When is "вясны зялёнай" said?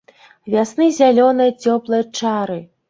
0.53-1.55